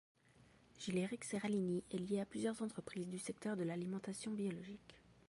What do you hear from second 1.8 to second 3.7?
est lié à plusieurs entreprises du secteur de